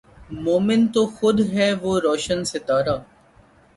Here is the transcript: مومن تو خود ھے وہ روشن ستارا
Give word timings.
مومن 0.43 0.81
تو 0.93 1.01
خود 1.15 1.37
ھے 1.53 1.67
وہ 1.81 1.93
روشن 2.05 2.39
ستارا 2.51 2.95